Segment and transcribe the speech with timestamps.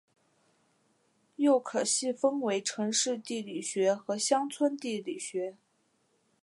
[1.35, 5.57] 又可细分为城市地理学和乡村地理学。